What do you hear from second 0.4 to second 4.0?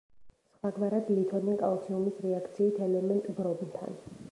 სხვაგვარად ლითონი კალციუმის რეაქციით ელემენტ ბრომთან.